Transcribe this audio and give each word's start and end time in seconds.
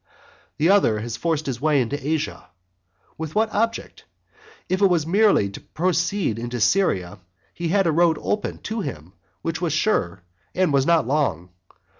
The 0.57 0.69
other 0.69 0.99
has 0.99 1.15
forced 1.15 1.45
his 1.45 1.61
way 1.61 1.79
into 1.79 2.07
Asia. 2.07 2.49
With 3.19 3.35
what 3.35 3.53
object? 3.53 4.05
If 4.67 4.81
it 4.81 4.87
was 4.87 5.05
merely 5.05 5.47
to 5.51 5.61
proceed 5.61 6.39
into 6.39 6.59
Syria, 6.59 7.19
he 7.53 7.67
had 7.67 7.85
a 7.85 7.91
road 7.91 8.17
open 8.19 8.57
to 8.63 8.81
him 8.81 9.13
which 9.43 9.61
was 9.61 9.73
sure, 9.73 10.23
and 10.55 10.73
was 10.73 10.87
not 10.87 11.05
long. 11.05 11.49